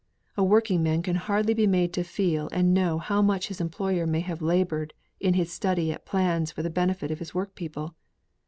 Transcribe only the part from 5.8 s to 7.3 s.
at plans for the benefit of